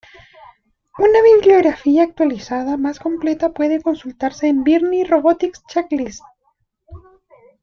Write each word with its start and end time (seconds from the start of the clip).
Una 0.97 1.21
bibliografía 1.21 2.01
actualizada 2.01 2.75
más 2.75 2.97
completa 2.97 3.51
puede 3.53 3.79
consultarse 3.83 4.47
en 4.47 4.63
Byrne 4.63 5.03
Robotics 5.05 5.63
Checklist. 5.67 6.23